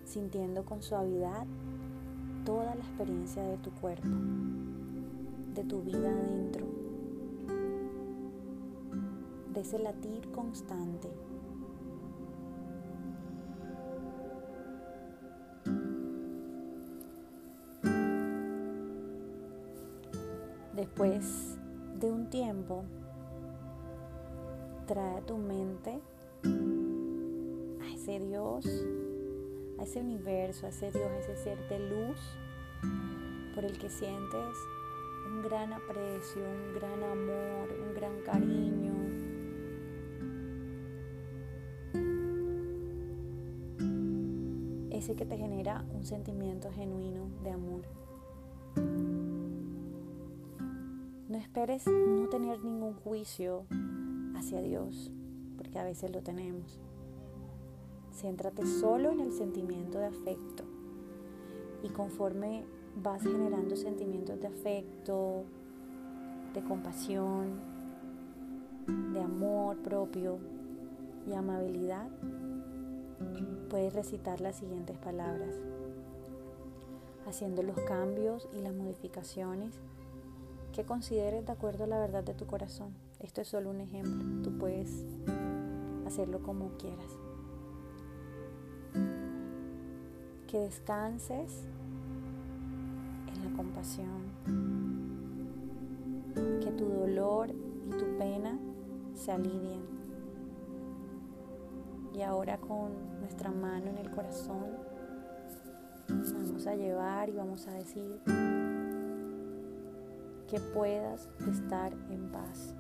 sintiendo 0.07 0.65
con 0.65 0.83
suavidad 0.83 1.47
toda 2.47 2.75
la 2.77 2.81
experiencia 2.83 3.43
de 3.43 3.59
tu 3.59 3.73
cuerpo, 3.73 4.09
de 5.53 5.65
tu 5.65 5.83
vida 5.83 6.11
adentro, 6.11 6.65
de 9.53 9.61
ese 9.61 9.79
latir 9.81 10.33
constante 10.33 11.11
trae 24.89 25.19
a 25.19 25.21
tu 25.21 25.37
mente 25.37 26.01
a 27.83 27.93
ese 27.93 28.21
Dios, 28.21 28.65
a 29.79 29.83
ese 29.83 30.01
universo, 30.01 30.65
a 30.65 30.71
ese 30.71 30.91
Dios, 30.91 31.05
a 31.05 31.19
ese 31.19 31.37
ser 31.37 31.69
de 31.69 31.79
luz 31.79 32.19
por 33.55 33.67
el 33.67 33.79
que 33.79 33.91
sientes 33.91 34.57
un 35.27 35.43
gran 35.43 35.75
aprecio, 35.75 36.43
un 36.43 36.75
gran 36.75 37.03
amor, 37.05 37.69
un 37.87 37.95
gran 37.95 38.23
cariño. 38.23 38.95
Ese 44.91 45.15
que 45.15 45.27
te 45.27 45.37
genera 45.37 45.85
un 45.93 46.07
sentimiento 46.07 46.73
genuino 46.73 47.29
de 47.45 47.51
amor. 47.51 47.83
No 51.29 51.37
esperes 51.37 51.87
no 51.87 52.27
tener 52.31 52.65
ningún 52.65 52.95
juicio 52.95 53.67
hacia 54.39 54.63
Dios, 54.63 55.11
porque 55.57 55.79
a 55.79 55.85
veces 55.85 56.11
lo 56.11 56.23
tenemos. 56.23 56.81
Céntrate 58.13 58.67
solo 58.67 59.11
en 59.11 59.21
el 59.21 59.33
sentimiento 59.33 59.99
de 59.99 60.07
afecto 60.07 60.65
y 61.83 61.89
conforme 61.91 62.65
vas 62.97 63.23
generando 63.23 63.77
sentimientos 63.77 64.41
de 64.41 64.49
afecto, 64.49 65.45
de 66.55 66.63
compasión, 66.63 67.61
de 69.13 69.21
amor 69.21 69.77
propio 69.79 70.39
y 71.27 71.35
amabilidad, 71.35 72.09
puedes 73.69 73.93
recitar 73.93 74.41
las 74.41 74.57
siguientes 74.57 74.97
palabras, 74.99 75.55
haciendo 77.27 77.63
los 77.63 77.79
cambios 77.81 78.49
y 78.57 78.63
las 78.63 78.75
modificaciones 78.75 79.75
que 80.73 80.85
consideres 80.85 81.45
de 81.45 81.53
acuerdo 81.53 81.85
a 81.85 81.87
la 81.87 81.99
verdad 81.99 82.25
de 82.25 82.35
tu 82.35 82.47
corazón. 82.47 83.08
Esto 83.21 83.41
es 83.41 83.49
solo 83.49 83.71
un 83.71 83.81
ejemplo, 83.81 84.43
tú 84.43 84.57
puedes 84.59 85.05
hacerlo 86.07 86.41
como 86.41 86.71
quieras. 86.79 87.19
Que 90.47 90.59
descanses 90.59 91.67
en 93.27 93.45
la 93.45 93.57
compasión, 93.57 94.23
que 96.63 96.71
tu 96.71 96.87
dolor 96.87 97.51
y 97.51 97.91
tu 97.91 98.19
pena 98.19 98.59
se 99.15 99.33
alivien. 99.33 99.83
Y 102.15 102.23
ahora 102.23 102.59
con 102.59 103.21
nuestra 103.21 103.51
mano 103.51 103.91
en 103.91 103.99
el 103.99 104.11
corazón 104.11 104.89
vamos 106.09 106.67
a 106.67 106.75
llevar 106.75 107.29
y 107.29 107.33
vamos 107.33 107.67
a 107.67 107.73
decir 107.73 108.21
que 110.49 110.59
puedas 110.73 111.29
estar 111.49 111.93
en 112.11 112.33
paz. 112.33 112.75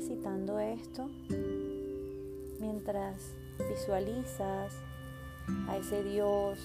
Recitando 0.00 0.58
esto 0.58 1.10
mientras 2.58 3.34
visualizas 3.68 4.72
a 5.68 5.76
ese 5.76 6.02
Dios 6.02 6.58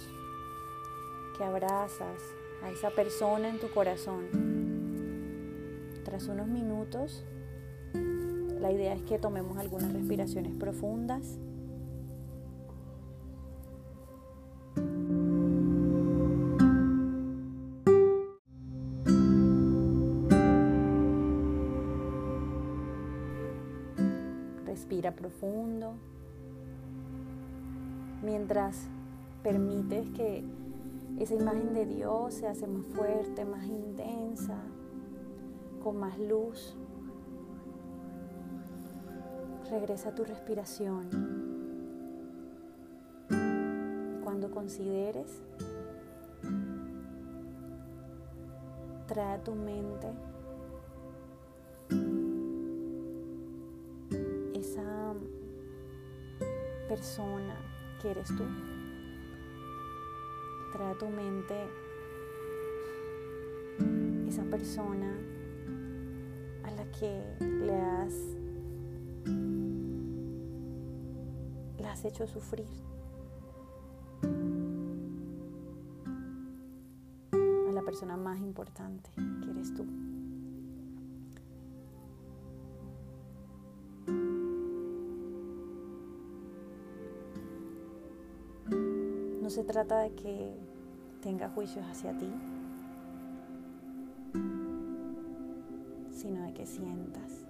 que 1.38 1.44
abrazas, 1.44 2.22
a 2.64 2.70
esa 2.70 2.92
persona 2.92 3.50
en 3.50 3.60
tu 3.60 3.70
corazón. 3.72 4.28
Tras 6.06 6.30
unos 6.30 6.48
minutos, 6.48 7.26
la 8.62 8.72
idea 8.72 8.94
es 8.94 9.02
que 9.02 9.20
tomemos 9.20 9.58
algunas 9.58 9.92
respiraciones 9.92 10.56
profundas. 10.56 11.38
Profundo. 25.16 25.94
Mientras 28.22 28.88
permites 29.44 30.08
que 30.16 30.44
esa 31.20 31.34
imagen 31.36 31.74
de 31.74 31.86
Dios 31.86 32.34
se 32.34 32.48
hace 32.48 32.68
más 32.68 32.86
fuerte, 32.88 33.46
más 33.46 33.66
intensa, 33.66 34.58
con 35.84 35.98
más 35.98 36.20
luz. 36.20 36.76
Regresa 39.70 40.10
a 40.10 40.16
tu 40.16 40.24
respiración. 40.24 41.10
Cuando 44.24 44.52
consideres, 44.52 45.42
trae 49.08 49.36
a 49.36 49.44
tu 49.44 49.56
mente 49.56 50.10
persona 56.96 57.56
que 58.02 58.10
eres 58.12 58.30
tú. 58.30 58.46
Trae 60.72 60.92
a 60.92 60.98
tu 60.98 61.10
mente 61.10 61.68
esa 64.30 64.44
persona 64.44 65.14
a 66.64 66.72
la 66.72 66.86
que 66.92 67.22
le 67.42 67.76
has, 67.76 68.14
le 71.78 71.86
has 71.86 72.06
hecho 72.06 72.26
sufrir. 72.28 72.66
A 77.68 77.72
la 77.74 77.82
persona 77.82 78.16
más 78.16 78.40
importante 78.40 79.10
que 79.44 79.52
eres 79.52 79.74
tú. 79.74 79.86
Trata 89.66 90.00
de 90.00 90.12
que 90.12 90.54
tenga 91.22 91.50
juicios 91.50 91.86
hacia 91.86 92.16
ti, 92.18 92.32
sino 96.12 96.44
de 96.44 96.54
que 96.54 96.66
sientas. 96.66 97.46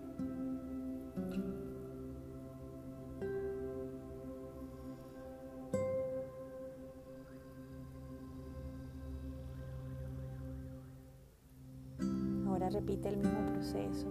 Ahora 12.47 12.69
repite 12.69 13.09
el 13.09 13.17
mismo 13.17 13.45
proceso. 13.51 14.07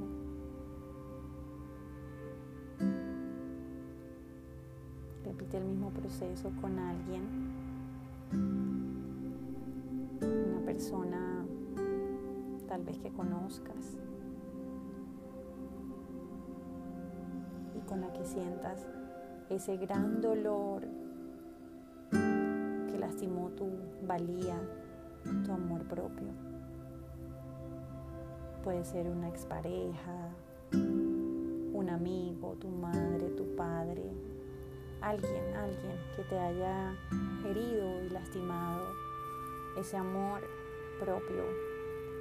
Repite 5.25 5.57
el 5.57 5.65
mismo 5.65 5.91
proceso 5.91 6.53
con 6.61 6.79
alguien 6.79 7.54
persona 10.75 11.47
tal 12.67 12.83
vez 12.83 12.99
que 12.99 13.13
conozcas 13.13 13.97
y 17.77 17.81
con 17.87 18.01
la 18.01 18.13
que 18.13 18.25
sientas 18.25 18.85
ese 19.51 19.77
gran 19.77 20.21
dolor 20.21 20.83
que 22.11 22.99
lastimó 22.99 23.51
tu 23.51 23.71
valía, 24.05 24.59
tu 25.45 25.53
amor 25.53 25.85
propio. 25.85 26.33
Puede 28.65 28.85
ser 28.85 29.09
una 29.09 29.29
expareja, 29.29 30.31
un 30.73 31.89
amigo, 31.89 32.57
tu 32.59 32.67
madre, 32.69 33.29
tu 33.37 33.55
padre, 33.55 34.11
alguien, 35.01 35.55
alguien 35.55 35.97
que 36.17 36.25
te 36.25 36.37
haya 36.37 36.97
herido 37.47 38.03
y 38.03 38.09
lastimado 38.11 38.89
ese 39.77 39.97
amor 39.97 40.41
propio 40.99 41.45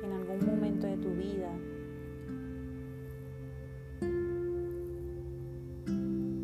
en 0.03 0.11
algún 0.11 0.45
momento 0.45 0.87
de 0.87 0.97
tu 0.97 1.09
vida. 1.11 1.49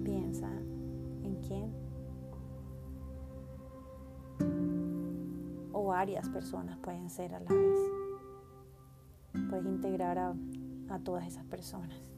Piensa 0.03 0.49
en 1.23 1.35
quién 1.45 1.73
o 5.73 5.85
varias 5.85 6.27
personas 6.29 6.77
pueden 6.79 7.09
ser 7.09 7.33
a 7.35 7.39
la 7.39 7.49
vez. 7.49 7.79
Puedes 9.49 9.65
integrar 9.65 10.17
a, 10.17 10.33
a 10.89 10.99
todas 10.99 11.27
esas 11.27 11.45
personas. 11.45 12.08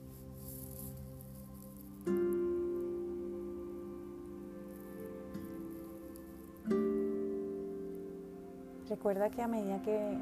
Recuerda 8.92 9.30
que 9.30 9.42
a 9.42 9.48
medida 9.48 9.82
que 9.84 10.18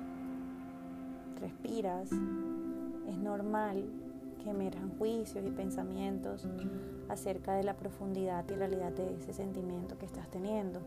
respiras, 1.42 2.12
es 3.08 3.18
normal 3.18 3.84
que 4.44 4.52
emerjan 4.52 4.96
juicios 5.00 5.44
y 5.44 5.50
pensamientos 5.50 6.48
acerca 7.10 7.56
de 7.56 7.64
la 7.64 7.76
profundidad 7.76 8.48
y 8.48 8.54
realidad 8.54 8.92
de 8.92 9.16
ese 9.16 9.34
sentimiento 9.34 9.98
que 9.98 10.06
estás 10.06 10.30
teniendo. 10.30 10.82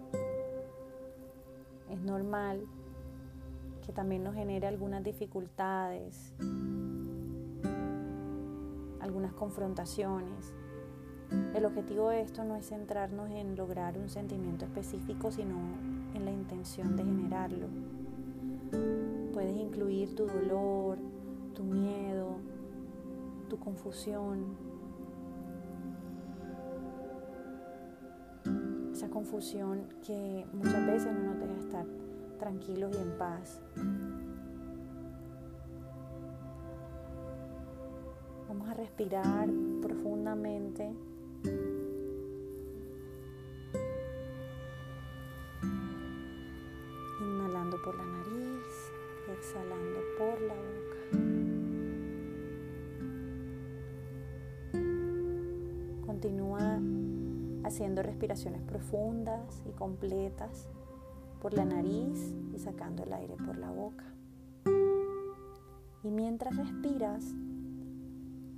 Es 1.91 2.01
normal 2.01 2.65
que 3.85 3.93
también 3.93 4.23
nos 4.23 4.37
genere 4.37 4.69
algunas 4.69 5.03
dificultades, 5.03 6.35
algunas 9.01 9.33
confrontaciones. 9.33 10.55
El 11.53 11.65
objetivo 11.65 12.11
de 12.11 12.21
esto 12.21 12.45
no 12.45 12.55
es 12.55 12.69
centrarnos 12.69 13.29
en 13.33 13.57
lograr 13.57 13.99
un 13.99 14.09
sentimiento 14.09 14.67
específico, 14.67 15.33
sino 15.33 15.57
en 16.15 16.25
la 16.25 16.31
intención 16.31 16.97
de 16.97 17.05
generarlo. 17.05 17.67
Puedes 19.33 19.57
incluir 19.57 20.15
tu 20.15 20.27
dolor, 20.27 20.99
tu 21.55 21.65
miedo, 21.65 22.37
tu 23.49 23.59
confusión. 23.59 24.57
Esa 28.93 29.09
confusión 29.09 29.89
que 30.05 30.47
muchas 30.53 30.87
veces 30.87 31.13
no 31.13 31.33
nos 31.33 31.39
deja 31.41 31.59
estar 31.59 31.87
tranquilos 32.39 32.95
y 32.97 33.01
en 33.01 33.19
paz. 33.19 33.61
Vamos 38.49 38.69
a 38.69 38.75
respirar 38.75 39.49
profundamente. 39.81 40.93
Haciendo 58.31 58.59
respiraciones 58.59 58.63
profundas 58.63 59.63
y 59.69 59.73
completas 59.73 60.69
por 61.41 61.55
la 61.55 61.65
nariz 61.65 62.33
y 62.55 62.59
sacando 62.59 63.03
el 63.03 63.13
aire 63.13 63.37
por 63.37 63.59
la 63.59 63.71
boca. 63.71 64.05
Y 66.05 66.11
mientras 66.11 66.57
respiras, 66.57 67.25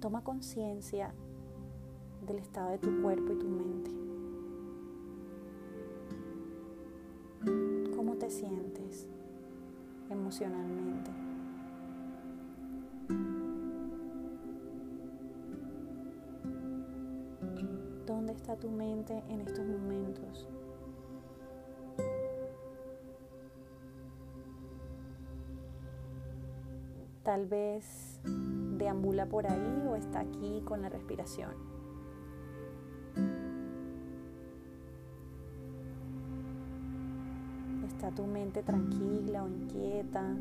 toma 0.01 0.23
conciencia 0.23 1.15
del 2.27 2.39
estado 2.39 2.73
de 2.73 2.79
tu 2.79 3.03
cuerpo 3.03 3.33
y 3.33 3.39
tu 3.39 3.49
mente. 3.49 3.91
¿Cómo 7.97 8.17
te 8.17 8.29
sientes 8.29 9.07
emocionalmente? 10.11 11.11
¿Dónde 18.25 18.41
está 18.41 18.57
tu 18.57 18.71
mente 18.71 19.23
en 19.29 19.43
estos 19.43 19.67
momentos? 19.67 20.49
Tal 27.23 27.45
vez 27.45 28.19
deambula 28.79 29.27
por 29.27 29.47
ahí 29.47 29.87
o 29.87 29.95
está 29.95 30.21
aquí 30.21 30.63
con 30.65 30.81
la 30.81 30.89
respiración. 30.89 31.51
¿Está 37.87 38.11
tu 38.11 38.25
mente 38.25 38.63
tranquila 38.63 39.45
o 39.45 39.49
inquieta, 39.49 40.35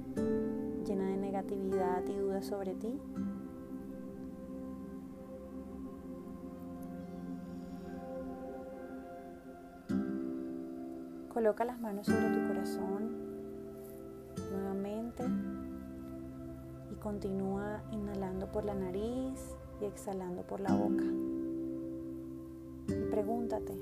llena 0.85 1.09
de 1.09 1.17
negatividad 1.17 2.01
y 2.07 2.15
dudas 2.15 2.45
sobre 2.45 2.75
ti? 2.75 2.97
Coloca 11.43 11.65
las 11.65 11.81
manos 11.81 12.07
sobre 12.07 12.29
tu 12.29 12.47
corazón 12.47 13.11
nuevamente 14.49 15.25
y 16.89 16.95
continúa 16.95 17.83
inhalando 17.91 18.49
por 18.49 18.63
la 18.63 18.73
nariz 18.73 19.53
y 19.81 19.83
exhalando 19.83 20.43
por 20.43 20.61
la 20.61 20.73
boca. 20.73 21.03
Y 22.87 23.11
pregúntate, 23.11 23.73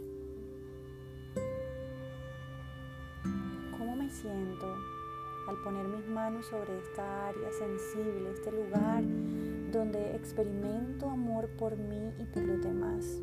¿cómo 3.78 3.96
me 3.96 4.10
siento 4.10 4.76
al 5.48 5.58
poner 5.64 5.88
mis 5.88 6.08
manos 6.08 6.48
sobre 6.48 6.80
esta 6.80 7.28
área 7.28 7.52
sensible, 7.52 8.32
este 8.32 8.52
lugar 8.52 9.04
donde 9.72 10.16
experimento 10.16 11.08
amor 11.08 11.48
por 11.60 11.78
mí 11.78 12.12
y 12.18 12.26
por 12.26 12.42
los 12.42 12.60
demás? 12.64 13.22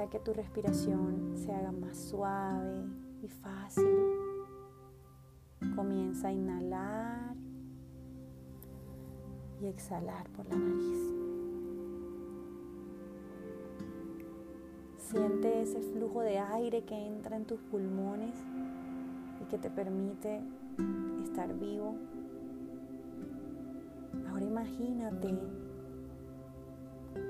Deja 0.00 0.12
que 0.12 0.20
tu 0.20 0.32
respiración 0.32 1.34
se 1.36 1.52
haga 1.52 1.72
más 1.72 1.94
suave 1.94 2.86
y 3.22 3.28
fácil. 3.28 3.84
Comienza 5.76 6.28
a 6.28 6.32
inhalar 6.32 7.36
y 9.60 9.66
exhalar 9.66 10.26
por 10.30 10.46
la 10.46 10.56
nariz. 10.56 10.98
Siente 14.96 15.60
ese 15.60 15.82
flujo 15.82 16.22
de 16.22 16.38
aire 16.38 16.82
que 16.86 16.94
entra 16.94 17.36
en 17.36 17.44
tus 17.44 17.60
pulmones 17.60 18.34
y 19.42 19.44
que 19.50 19.58
te 19.58 19.68
permite 19.68 20.40
estar 21.22 21.52
vivo. 21.58 21.94
Ahora 24.30 24.46
imagínate 24.46 25.38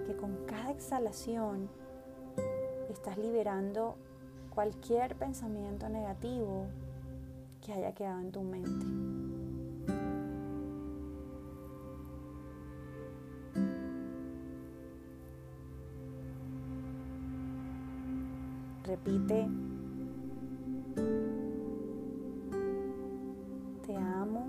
que 0.06 0.14
con 0.14 0.37
cada 0.46 0.70
exhalación 0.70 1.68
estás 2.92 3.16
liberando 3.18 3.96
cualquier 4.55 5.14
pensamiento 5.16 5.88
negativo 5.88 6.66
que 7.61 7.72
haya 7.72 7.92
quedado 7.92 8.20
en 8.20 8.33
tu 8.33 8.42
mente. 8.42 8.87
Repite, 18.85 19.48
te 23.87 23.96
amo, 23.96 24.48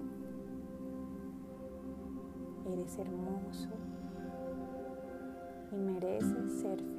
eres 2.65 2.97
hermoso. 2.97 3.69
Y 5.71 5.75
mereces 5.77 6.59
ser 6.59 6.90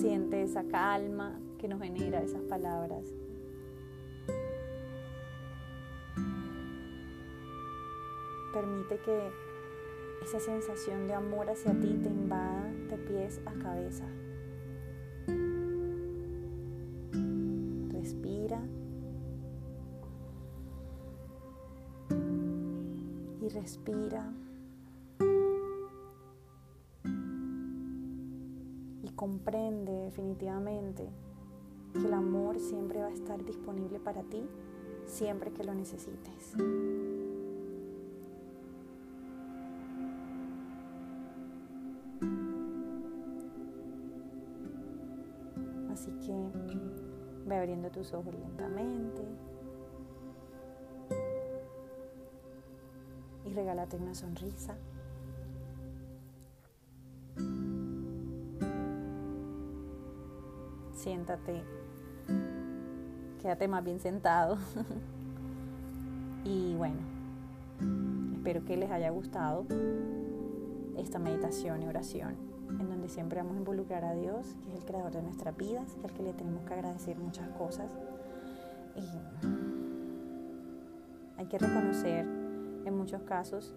Siente 0.00 0.42
esa 0.42 0.64
calma 0.64 1.38
que 1.58 1.68
nos 1.68 1.82
genera 1.82 2.22
esas 2.22 2.40
palabras. 2.44 3.04
Permite 8.54 8.96
que 9.04 9.30
esa 10.24 10.40
sensación 10.40 11.06
de 11.06 11.12
amor 11.12 11.50
hacia 11.50 11.78
ti 11.78 12.00
te 12.02 12.08
invada 12.08 12.72
de 12.88 12.96
pies 12.96 13.42
a 13.44 13.52
cabeza. 13.62 14.06
Respira. 17.92 18.62
Y 23.42 23.48
respira. 23.50 24.32
Comprende 29.20 29.92
definitivamente 29.92 31.06
que 31.92 31.98
el 31.98 32.14
amor 32.14 32.58
siempre 32.58 33.02
va 33.02 33.08
a 33.08 33.12
estar 33.12 33.44
disponible 33.44 34.00
para 34.00 34.22
ti 34.22 34.48
siempre 35.04 35.52
que 35.52 35.62
lo 35.62 35.74
necesites. 35.74 36.54
Así 45.92 46.10
que 46.24 46.50
ve 47.46 47.56
abriendo 47.56 47.90
tus 47.90 48.14
ojos 48.14 48.34
lentamente 48.34 49.22
y 53.44 53.52
regálate 53.52 53.98
una 53.98 54.14
sonrisa. 54.14 54.78
Siéntate, 61.00 61.62
quédate 63.40 63.68
más 63.68 63.82
bien 63.82 64.00
sentado. 64.00 64.58
y 66.44 66.74
bueno, 66.74 66.98
espero 68.34 68.64
que 68.64 68.76
les 68.76 68.90
haya 68.90 69.10
gustado 69.10 69.64
esta 70.98 71.18
meditación 71.18 71.82
y 71.82 71.86
oración, 71.86 72.36
en 72.68 72.90
donde 72.90 73.08
siempre 73.08 73.40
vamos 73.40 73.56
a 73.56 73.60
involucrar 73.60 74.04
a 74.04 74.12
Dios, 74.12 74.54
que 74.62 74.72
es 74.72 74.78
el 74.78 74.84
creador 74.84 75.12
de 75.12 75.22
nuestras 75.22 75.56
vidas, 75.56 75.96
y 76.00 76.04
al 76.04 76.12
que 76.12 76.22
le 76.22 76.34
tenemos 76.34 76.64
que 76.64 76.74
agradecer 76.74 77.18
muchas 77.18 77.48
cosas. 77.50 77.90
Y 78.94 79.08
hay 81.38 81.46
que 81.46 81.58
reconocer 81.58 82.26
en 82.84 82.94
muchos 82.94 83.22
casos 83.22 83.74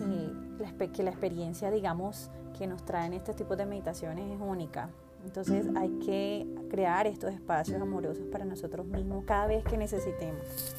eh, 0.00 0.88
que 0.92 1.02
la 1.04 1.10
experiencia, 1.10 1.70
digamos, 1.70 2.30
que 2.58 2.66
nos 2.66 2.84
traen 2.84 3.12
estos 3.12 3.36
tipos 3.36 3.56
de 3.56 3.66
meditaciones 3.66 4.28
es 4.28 4.40
única. 4.40 4.90
Entonces 5.26 5.66
hay 5.74 5.90
que 5.98 6.46
crear 6.70 7.06
estos 7.08 7.34
espacios 7.34 7.82
amorosos 7.82 8.24
para 8.28 8.44
nosotros 8.44 8.86
mismos 8.86 9.24
cada 9.24 9.48
vez 9.48 9.64
que 9.64 9.76
necesitemos. 9.76 10.74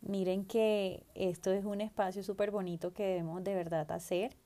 Miren 0.00 0.44
que 0.44 1.06
esto 1.14 1.52
es 1.52 1.64
un 1.64 1.80
espacio 1.80 2.24
súper 2.24 2.50
bonito 2.50 2.92
que 2.92 3.04
debemos 3.04 3.42
de 3.44 3.54
verdad 3.54 3.90
hacer 3.92 4.36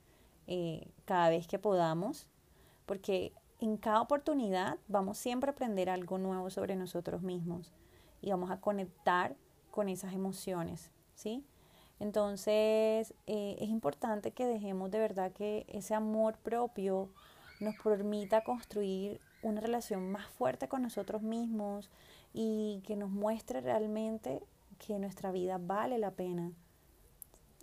eh, 0.46 0.88
cada 1.06 1.30
vez 1.30 1.48
que 1.48 1.58
podamos, 1.58 2.28
porque 2.84 3.32
en 3.60 3.78
cada 3.78 4.02
oportunidad 4.02 4.78
vamos 4.88 5.16
siempre 5.16 5.50
a 5.50 5.52
aprender 5.52 5.88
algo 5.88 6.18
nuevo 6.18 6.50
sobre 6.50 6.76
nosotros 6.76 7.22
mismos 7.22 7.72
y 8.20 8.30
vamos 8.30 8.50
a 8.50 8.60
conectar 8.60 9.36
con 9.70 9.88
esas 9.88 10.12
emociones, 10.12 10.92
¿sí? 11.14 11.44
Entonces 12.00 13.14
eh, 13.26 13.56
es 13.58 13.68
importante 13.68 14.30
que 14.30 14.46
dejemos 14.46 14.90
de 14.90 14.98
verdad 14.98 15.32
que 15.32 15.66
ese 15.68 15.94
amor 15.94 16.36
propio 16.38 17.08
nos 17.60 17.74
permita 17.76 18.44
construir 18.44 19.20
una 19.42 19.60
relación 19.60 20.10
más 20.10 20.26
fuerte 20.26 20.68
con 20.68 20.82
nosotros 20.82 21.22
mismos 21.22 21.90
y 22.32 22.82
que 22.86 22.96
nos 22.96 23.10
muestre 23.10 23.60
realmente 23.60 24.42
que 24.78 24.98
nuestra 24.98 25.32
vida 25.32 25.58
vale 25.58 25.98
la 25.98 26.12
pena 26.12 26.52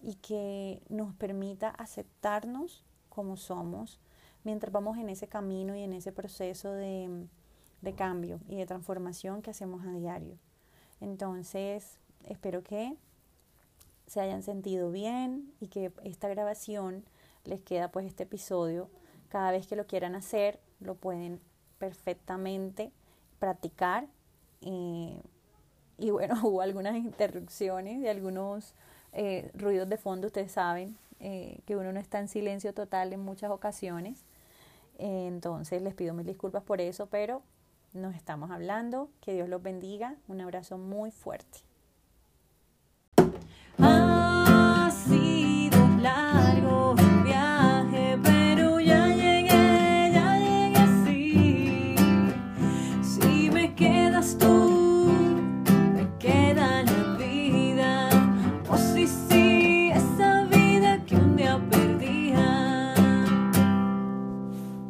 y 0.02 0.16
que 0.16 0.82
nos 0.90 1.14
permita 1.14 1.70
aceptarnos 1.70 2.84
como 3.10 3.38
somos 3.38 4.00
mientras 4.44 4.72
vamos 4.72 4.98
en 4.98 5.10
ese 5.10 5.28
camino 5.28 5.76
y 5.76 5.84
en 5.84 5.94
ese 5.94 6.12
proceso 6.12 6.72
de, 6.72 7.28
de 7.82 7.94
cambio 7.94 8.42
y 8.48 8.58
de 8.58 8.66
transformación 8.66 9.42
que 9.42 9.52
hacemos 9.52 9.86
a 9.86 9.92
diario. 9.92 10.38
Entonces, 11.00 12.00
espero 12.24 12.64
que 12.64 12.96
se 14.08 14.22
hayan 14.22 14.44
sentido 14.44 14.92
bien 14.92 15.52
y 15.60 15.68
que 15.68 15.92
esta 16.04 16.28
grabación 16.28 17.04
les 17.44 17.62
queda 17.62 17.90
pues 17.92 18.06
este 18.06 18.24
episodio. 18.24 18.90
Cada 19.30 19.52
vez 19.52 19.68
que 19.68 19.76
lo 19.76 19.88
quieran 19.88 20.16
hacer, 20.16 20.60
lo 20.80 20.96
pueden 20.96 21.40
perfectamente 21.78 22.92
practicar. 23.40 24.08
Eh, 24.62 25.20
y 25.98 26.10
bueno, 26.10 26.36
hubo 26.44 26.62
algunas 26.62 26.96
interrupciones 26.96 28.00
y 28.00 28.08
algunos 28.08 28.74
eh, 29.14 29.52
ruidos 29.54 29.90
de 29.90 29.98
fondo, 29.98 30.28
ustedes 30.28 30.52
saben 30.52 30.98
eh, 31.20 31.60
que 31.66 31.76
uno 31.76 31.94
no 31.94 32.00
está 32.00 32.20
en 32.20 32.28
silencio 32.28 32.74
total 32.74 33.14
en 33.14 33.22
muchas 33.22 33.52
ocasiones. 33.52 34.26
entonces 34.98 35.82
les 35.82 35.94
pido 35.94 36.14
mil 36.14 36.26
disculpas 36.26 36.64
por 36.64 36.82
eso, 36.82 37.08
pero 37.08 37.42
nos 37.94 38.16
estamos 38.16 38.52
hablando. 38.52 39.10
Que 39.22 39.34
Dios 39.34 39.50
los 39.50 39.62
bendiga. 39.62 40.16
Un 40.28 40.42
abrazo 40.42 40.78
muy 40.78 41.12
fuerte. 41.12 41.60
啊。 43.78 44.25